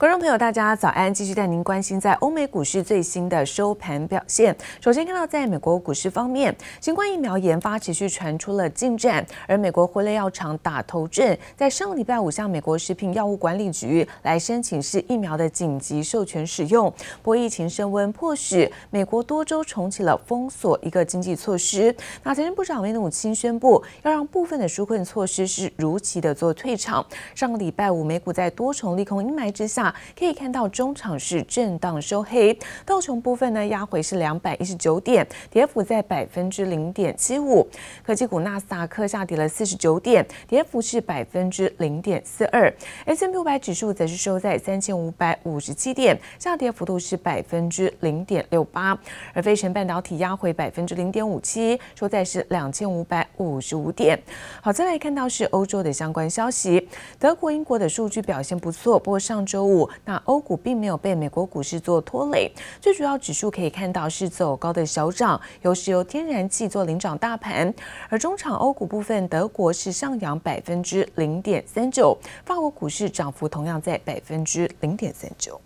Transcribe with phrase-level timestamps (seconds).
[0.00, 1.12] 观众朋友，大家早安！
[1.12, 4.56] 继续带您关心在欧美股市最新的收盘表现。
[4.80, 16.90] 首先看到，在美国股市方面，新冠疫苗研发持续传出了进展，而美国辉瑞药厂打头阵，在上个礼拜五向美国食品药物管理局来申请是疫苗的紧急授权使用。
[17.22, 21.94] 不过疫情升温，迫使美国多州重启了封锁一个经济措施。
[22.22, 27.04] 那财政部长梅努钦宣布，要让部分的纾困措施是如期的做退场。
[27.34, 29.89] 上个礼拜五，美股在多重利空阴霾之下。
[30.18, 37.66] 可以看到中场是震荡收黑，道琼部分呢压回是两百一十九点，跌幅在百分之零点七五。
[38.04, 42.72] 科技股纳斯达克下跌了四十九点，跌幅是百分之零点四二。
[43.06, 48.98] S&P 五百指数则是收在三千五百五十七点，下跌幅度是百分之零点六八。
[49.32, 54.20] 而费城半导体压回百分之零点五七，收在是两千五百五十五点。
[54.60, 56.88] 好，再来看到是欧洲的相关消息，
[57.18, 59.79] 德国、英国的数据表现不错，不过上周五。
[60.04, 67.72] 那欧股并没有被美国股市做拖累，最主要指数可以看到是走高的小涨，由石油、天然气做领涨大盘。
[68.08, 75.60] 而中场欧股部分，德国是上扬百分之零点三九，法国股市涨幅同样在百分之零点三九。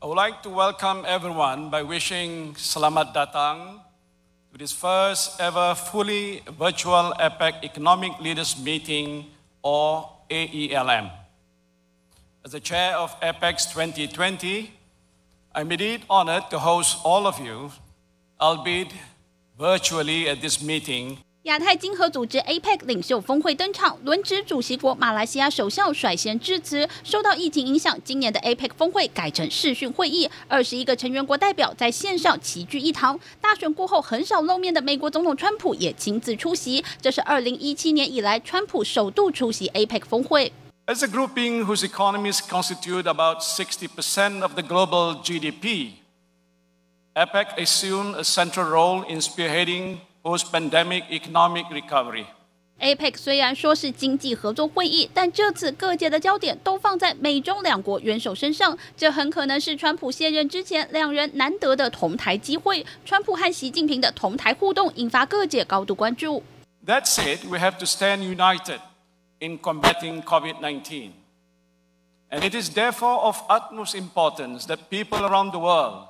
[0.00, 3.78] I would like to welcome everyone by wishing Selamat datang
[4.50, 9.26] to this first ever fully virtual APEC Economic Leaders Meeting
[9.62, 11.21] or AELM.
[12.44, 14.72] As the chair of APEC 2020,
[15.54, 17.70] I'm indeed honored to host all of you,
[18.40, 18.88] albeit
[19.56, 21.18] virtually at this meeting.
[21.44, 26.88] 亚太经合组织 APEC 领袖峰会登场，轮值主席国马来西亚首相率先致辞。
[27.04, 33.18] 受到疫情影响，今年的 APEC 峰会改成视讯会议，二十一个成员国代表在线上齐聚一堂。
[33.40, 40.52] 大选过后很少露面的美国总统川普也亲自出席，这是二零一七年以来川普首度出席 APEC 峰会。
[40.85, 45.93] As a grouping whose economies constitute about 60% of the global GDP,
[47.13, 52.25] APEC assumed a central role in spearheading post-pandemic economic recovery.
[52.79, 62.85] APEC 虽然说是经济合作会议，但这次各界的焦点都放在美中两国元首身上，这很可能是川普卸任之前两人难得的同台机会。
[63.03, 66.43] 川普和习近平的同台互动引发各界高度关注。
[66.85, 68.79] That said, we have to stand united.
[69.42, 71.12] in combating COVID 19.
[72.30, 76.06] And it is therefore of utmost importance that people around the world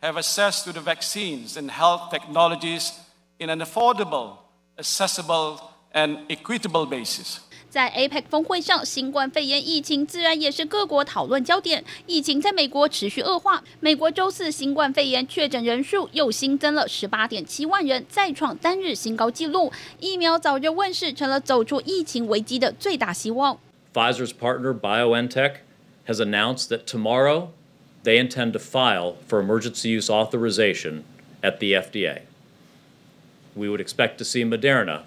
[0.00, 2.98] have access to the vaccines and health technologies
[3.40, 4.38] in an affordable,
[4.78, 5.60] accessible,
[5.92, 7.40] and equitable basis.
[7.70, 11.84] 在 APEC 峰会上，新冠肺炎疫情自然也是各国讨论焦点。
[12.06, 19.70] 疫情在美国持续恶化，美国周四新冠肺炎确诊人数又新增了十八点七万人，再创单日新高纪录。
[20.00, 23.60] 疫苗早日问世，成了走出疫情危机的最大希望。
[23.92, 25.56] Pfizer's partner BioNTech
[26.06, 27.48] has announced that tomorrow
[28.02, 31.02] they intend to file for emergency use authorization
[31.42, 32.20] at the FDA.
[33.54, 35.02] We would expect to see Moderna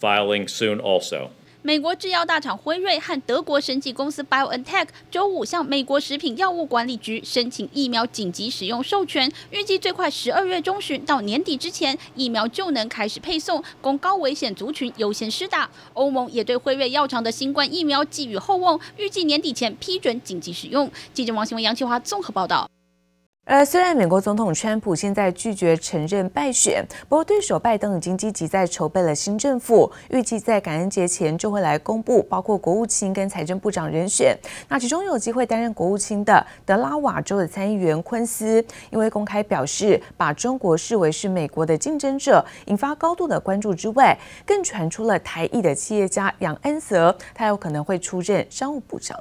[0.00, 1.30] filing soon also.
[1.64, 15.70] 美国制药大厂辉瑞和德国生技公司 BioNTech 周五向美国食品药物管理局申请疫苗紧急使用授权，预计最快十二月中旬到年底之前，疫苗就能开始配送，供高危险族群优先施打。
[15.92, 20.90] 欧盟也对辉瑞药厂的新冠疫苗寄予厚望，预计年底前批准紧急使用。
[21.14, 22.68] 记者王新文、杨启华综合报道。
[23.44, 34.38] 呃，虽然美国总统川普现在拒绝承认败选，不过对手拜登已经积极在筹备了新政府，预计在感恩节前就会来公布包括国务卿跟财政部长人选。
[34.68, 44.16] 那其中有机会担任国务卿的德拉瓦州的参议员昆斯，因为公开表示把中国视为是美国的竞争者，引发高度的关注之外，
[44.46, 49.18] 更传出了台裔的企业家杨恩泽，他有可能会出任商务部长。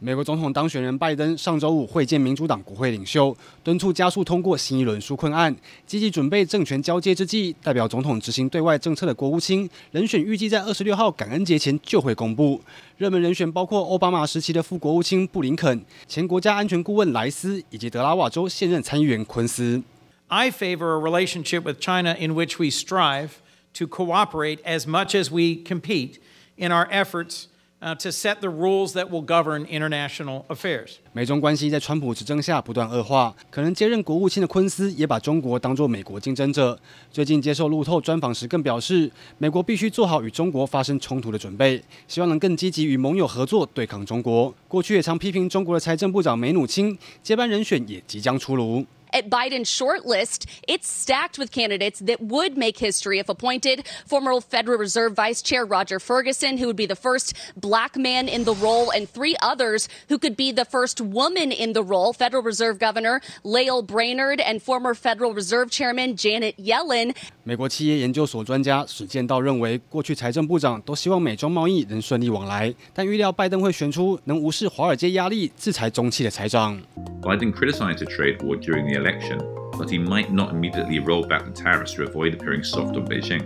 [0.00, 5.52] 美国总统当选人拜登上周五会见民主党国会领袖，敦促加速通过新一轮纾困案，
[5.88, 12.62] 积极准备政权交接之际，代表总统执行对外政策的国务卿人选预计在二十六号感恩节前就会公布。
[12.96, 19.82] 热门人选包括奥巴马时期的副国务卿布林肯、前国家安全顾问莱斯以及德拉瓦州现任参议员昆斯。
[20.28, 23.30] I favor a relationship with China in which we strive
[23.74, 26.18] to cooperate as much as we compete
[26.56, 27.46] in our efforts.
[27.80, 30.96] To set the rules that will govern international affairs.
[31.12, 36.76] 美中关系在川普执政下不断恶化，可能接任国务卿的昆斯也把中国当作美国竞争者。
[37.12, 39.08] 最近接受路透专访时更表示，
[39.38, 44.52] 美国必须做好与中国发生冲突的准备，希望能更积极与盟友合作对抗中国。
[44.66, 48.84] 过去也常批评中国的财政部长梅努钦接班人选也即将出炉。
[49.13, 53.85] at Biden's short list, it's stacked with candidates that would make history if appointed.
[54.07, 58.43] Former Federal Reserve Vice Chair Roger Ferguson, who would be the first black man in
[58.43, 62.41] the role, and three others who could be the first woman in the role Federal
[62.41, 67.13] Reserve Governor Lael Brainerd and former Federal Reserve Chairman Janet Yellen.
[67.43, 76.81] 美国企业研究所专家史建道认为，过去财政部长都希望美中贸易能顺利往来，但预料拜登会选出能无视华尔街压力制裁中企的财长。
[77.20, 79.38] Biden criticized the trade war during the election,
[79.76, 83.44] but he might not immediately roll back the tariffs to avoid appearing soft on Beijing.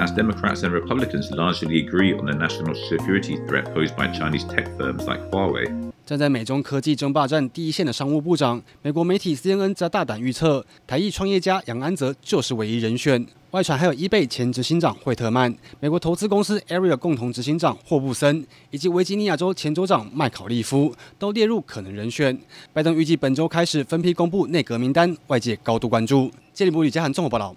[0.00, 4.66] As Democrats and Republicans largely agree on the national security threat posed by Chinese tech
[4.76, 5.83] firms like Huawei.
[6.06, 13.26] 站在美中科技争霸战第一线的商务部长，美国媒体 CNN 则大胆预测，台裔创业家杨安泽就是唯一人选。
[13.52, 22.38] 外传还有 eBay 前执行长惠特曼、美国投资公司 Ariel 共同执行长霍布森，以及维吉尼亚州前州长麦考利夫都列入可能人选。
[22.74, 26.30] 拜登预计本周开始分批公布内阁名单，外界高度关注。
[26.52, 27.56] 杰里姆李嘉涵综合报道。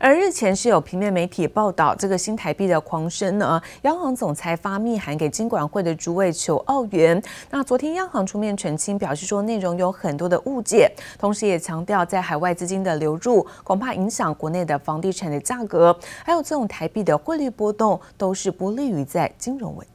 [0.00, 7.22] 而日前是有平面媒体报道，这个新台币的狂升呢，央行总裁发密函给金管会的主委求澳元。
[7.48, 19.93] 那昨天央行出面澄清，表示说内容有很多的误解，同时也强调在海外资金的流入恐怕影响国内的房地产的价格，还有这种台币的汇率波动都是不利于在金融稳定。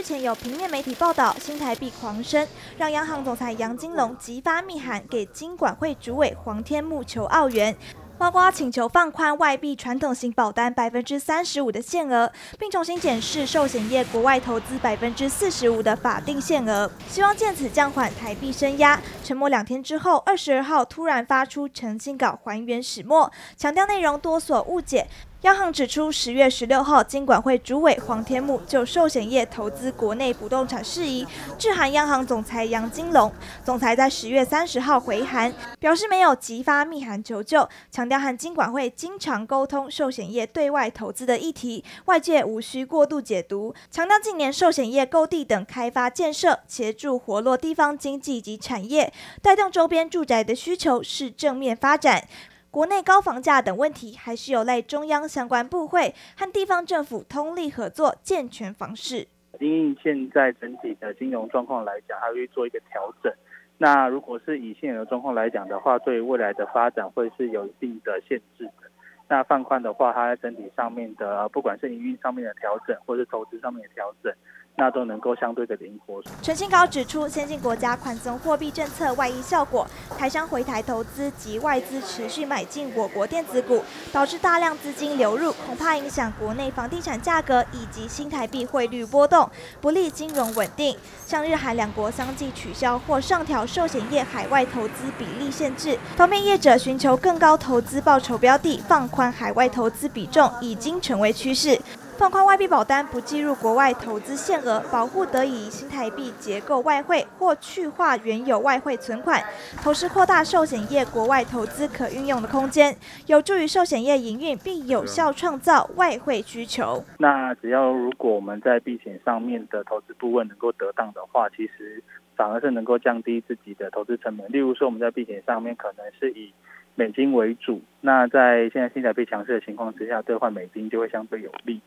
[0.00, 2.48] 之前有平面媒体报道，新台币狂升，
[2.78, 7.76] 让央行总裁杨金龙急发密函给金管会主委黄天牧求澳元，
[8.16, 18.98] 包括请求放宽外币传统型保单百分之三十五的限额，并重新检视寿险业国外投资百分之四十五的法定限额，希望借此降缓台币升压。
[19.22, 25.06] 沉默两天之后，二十二号突然发出澄清稿还原始末，强调内容多所误解。
[25.42, 31.26] 央行指出，十月十六号，金管会主委黄天木就寿险业投资国内不动产事宜
[31.58, 33.32] 致函央行总裁杨金龙。
[33.64, 43.74] 总裁在十月三十号回函，表示没有急发密函求救，强调和金管会经常沟通寿险业对外投资的议题，外界无需过度解读。
[43.90, 49.10] 强调近年寿险业购地等开发建设，协助活络地方经济及产业，
[49.40, 52.28] 带动周边住宅的需求是正面发展。
[52.70, 59.26] 国内高房价等问题，还是有赖中央相关部会和地方政府通力合作，健全房市。
[59.58, 63.32] 因为现在整体的金融状况来讲，还会做一个调整。
[63.76, 68.89] 那如果是以现有的状况来讲的话，对未来的发展会是有一定的限制的。
[69.30, 74.32] 那放宽的话，它在整体上面的，不管是营运上面的调整，或是投资上面的调整。
[74.76, 76.22] 那都能够相对的灵活。
[76.40, 79.86] 陈新高指出，先进国家宽松货币政策外溢效果，
[80.16, 89.50] 台商回台投资及外资持续买进我国电子股，导致大量资金流入，恐怕影响国内房地产价格以及新台币汇率波动，
[89.82, 90.96] 不利金融稳定。
[91.26, 101.76] 向日韩两国相继取消或上调寿险业海外投资比例限制，方便业者寻求更高投资报酬标的，放宽海外投资比重已经成为趋势。
[102.16, 109.42] 放宽外币保单不计入国外投资限额，保护得以新台币结构外汇或去化原有外汇存款，
[109.82, 112.94] 同时扩大寿险业国外投资可运用的空间，
[113.24, 117.02] 有助于寿险业营运，并有效创造外汇需求。
[117.16, 122.04] 那只要如果我们在避险上面的投资部位能够得当的话，其实
[122.36, 124.46] 反而是能够降低自己的投资成本。
[124.52, 126.52] 例如说，我们在避险上面可能是以
[127.00, 131.80] 美金为主，那在现在新台币强势的情况之下，兑换美金就会相对有利。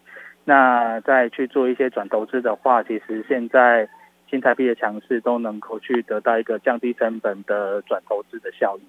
[0.43, 3.87] 那再去做一些转投资的话，其实现在
[4.27, 8.81] 新台币的强势都能够去得到一个降低成本的转投资的效益。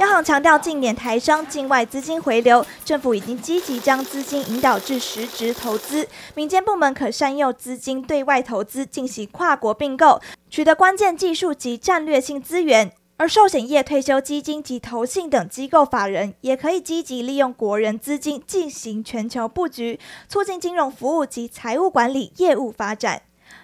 [0.00, 12.90] 央行强调，近年台商境外资金回流，政府已经积极将资金引导至实质投资，民间部门可善用资金对外投资，进行跨国并购，取得关键技术及战略性资源。
[13.18, 19.98] 而寿险业、退休基金及投信等机构法人也可以积极利用国人资金进行全球布局，
[20.28, 23.22] 促进金融服务及财务管理业务发展。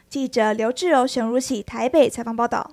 [0.09, 2.73] 记者刘志柔、熊如喜台北采访报道。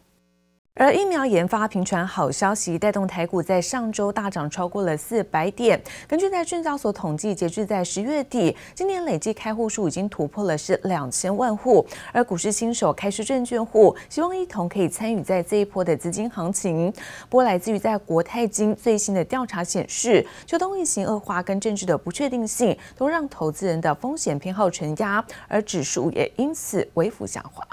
[0.75, 5.79] 而疫苗研发频传好消息，带动台股在上周大涨超过了四百点。
[6.07, 11.85] 根据在证交所统计，截至在十月底，今年累计开户数已经突破了是两千万户。
[12.13, 16.89] 而股市新手开市证券户，希望一同可以参与在这一波的资金行情。
[17.27, 27.67] 不过，来自于在国泰金最新的调查显示，秋冬疫情恶化跟政治的不确定性，都让投资人的风险偏好承压，而指数也因此微幅下滑。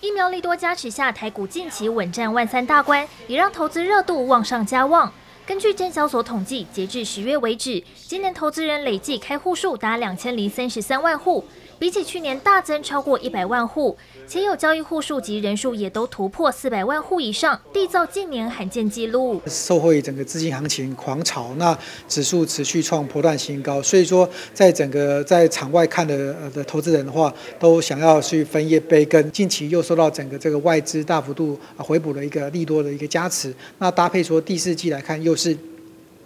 [0.00, 5.12] 疫苗利多加持下，台股近期稳站万三大关，也让投资热度旺上加旺。
[5.44, 11.44] 根据证交所统计，截至十月为止，今年投资人累计开户数达两千零三十三万户，
[11.80, 13.96] 比起去年大增超过一百万户，
[14.28, 19.40] 且有交易户数及人数也都突破四百万户以上，缔造近年罕见纪录。
[19.46, 35.56] 受惠整个资金行情狂潮，那指数持续创波段新高，所以说在整个在场外看的呃的投资人的话，都想要去分叶杯跟近期又受到整个这个外资大幅度回补的一个利多的一个加持，那搭配说第四季来看又是。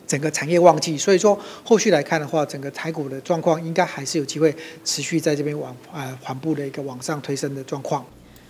[0.07, 8.05] 整个产业旺季，所以说后续来看的话，整个台股的状况应该还是有机会持续在这边往呃缓步的一个往上推升的状况。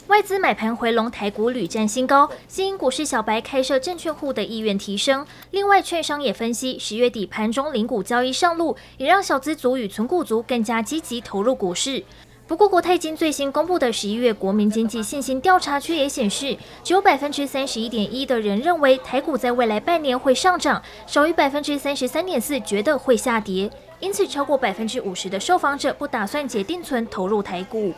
[0.09, 5.27] 外资买盘回笼，台股屡战新高，吸引股市小白开设证券户的意愿提升。
[5.51, 12.05] 另外，券商也分析，十月底盘中零股交易上路，也让小资族与存股族更加积极投入股市。
[12.47, 23.71] 不过，国泰金最新公布的十一月国民经济信心调查却也显示，只有百分之三十一点一的人认为台股在未来半年会上涨，少于百分之三十三点四觉得会下跌。
[23.99, 27.95] 因此，超过百分之五十的受访者不打算解定存投入台股。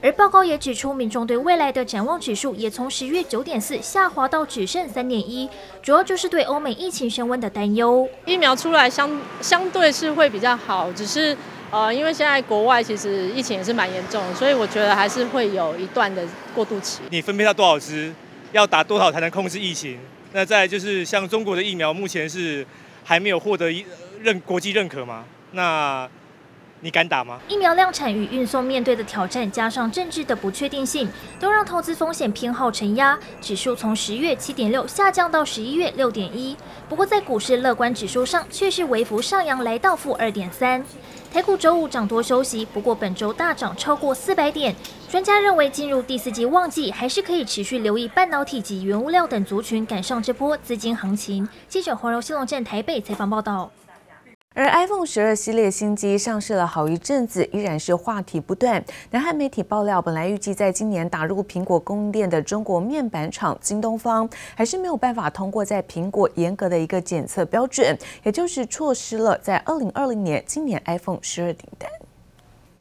[0.00, 5.50] 而报告也指出，民众对未来的展望指数也从十月九点四下滑到只剩三点一，
[5.82, 8.08] 主要就是对欧美疫情升温的担忧。
[8.24, 11.36] 疫苗出来相相对是会比较好，只是。
[11.70, 17.00] 呃，因为现在国外其实疫情也是蛮严重，所以我觉得还是会有一段的过渡期。
[17.10, 18.12] 你分配到多少支，
[18.52, 19.98] 要打多少才能控制疫情？
[20.32, 22.66] 那再就是像中国的疫苗，目前是
[23.04, 23.70] 还没有获得
[24.22, 25.24] 认国际认可吗？
[25.52, 26.08] 那
[26.80, 27.40] 你敢打吗？
[27.48, 31.08] 疫苗量产与运送面对的挑战，加上政治的不确定性，
[31.40, 36.56] 都让投资风险偏好承压，指数从十月七点六下降到十一月六点一。
[36.88, 40.84] 不过在股市乐观指数上，却是微幅上扬，来到负二点三。
[41.32, 44.74] 台股周五涨多休息，不过本周大涨超过四百点。
[45.10, 51.48] 专家认为，进入第四季旺季，还是可以持续留意半导体及原物料等族群赶上这波资金行情。
[51.68, 53.70] 记者黄柔兴龙镇台北采访报道。
[54.58, 58.84] 而 iPhone 十二系列新机上市了好一阵子，依然是话题不断。
[59.12, 71.88] 南韩媒体爆料，本来预计在今年打入苹果供应链的中国面板厂京东方，还是没有办法通过在苹果严格的一个检测标准，也就是错失了在二零二零年今年 iPhone 十二订单。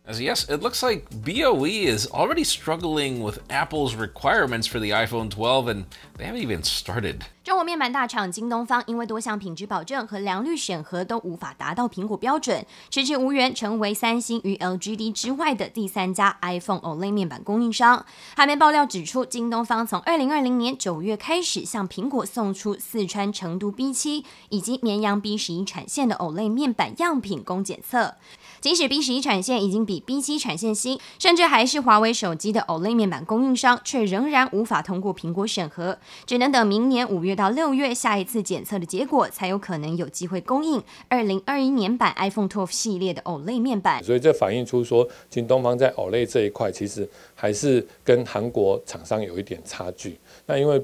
[0.08, 5.30] As yes, it looks like BOE is already struggling with Apple's requirements for the iPhone
[5.30, 5.84] 12, and
[6.18, 7.18] they haven't even started.
[7.48, 18.06] 中国面板大厂京东方因为多项品质保证和良率审核都无法达到苹果标准，迟迟无缘成为三星与 LGD 之外的第三家 iPhone OLED 面板供应商。
[18.36, 28.16] 韩媒爆料指出，京东方从二零二零年九月开始向苹果送出四川成都 B 七以及绵阳 B 十一产线的 OLED 面板样品供检测。
[28.60, 44.04] 即使 B 十一产线已经比 B 七产线新，甚至还是华为手机的 OLED 面板供应商，却仍然无法通过苹果审核，只能等明年五月到六月下一次检测的结果，才有可能有机会供应二零二一年版 iPhone 12系列的 OLED 面板。
[44.04, 50.18] 所以这反映出说，京东方在 OLED 这一块，其实还是跟韩国厂商有一点差距。
[50.46, 50.84] 那因为，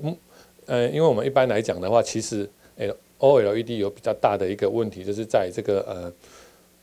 [0.67, 2.49] 呃，因为我们一般来讲的话，其实
[3.19, 6.13] OLED 有比较大的一个问题，就是在这个呃。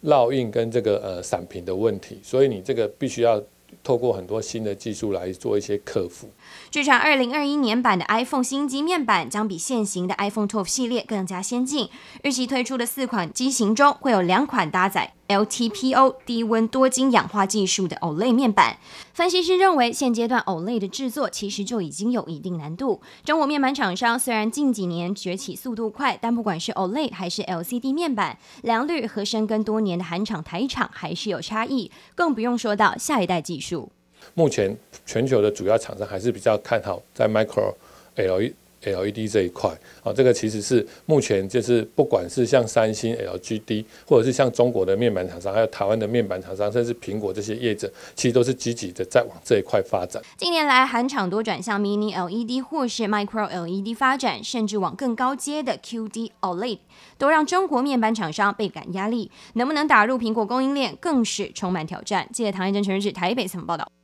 [0.04, 3.38] 烙印跟这个呃闪屏的问题，所以你这个必须要
[3.82, 6.30] 透过很多新的技术来做一些克服。
[6.70, 11.88] 据传，二零二一年版的 iPhone 新机面板将比现行的 iPhone 12系列更加先进。
[12.22, 18.78] 预计推出的四款机型中，会有两款搭载 LTPO 低温多晶氧化技术的 OLED 面板。
[19.12, 23.00] 分析师认为，现阶段 OLED 的制作其实就已经有一定难度。
[23.24, 31.92] 中国面板厂商虽然近几年崛起速度快，但不管是 OLED 还是 LCD 面板，良率和深耕多年的韩厂、台厂还是有差异。
[32.16, 33.92] 更不用说到下一代技术。
[34.34, 37.74] 目前全球的主要厂商还是比较看好在 Micro
[38.16, 39.70] LED LED 这一块，
[40.02, 50.22] 啊，这个其实是目前就是不管是像三星 LGD，或者是像中国的面板厂商，还有台湾的面板厂商，甚至苹果这些业者，其实都是积极的在往这一块发展。
[50.36, 56.78] 近年来，韩厂多转向 Mini LED 或是 Micro LED 发展，甚至往更高阶的 QD OLED，
[57.18, 59.30] 都让中国面板厂商倍感压力。
[59.54, 62.28] 能不能打入苹果供应链，更是充满挑战。
[62.32, 63.99] 记者唐彦真、陈日志台北采访报道。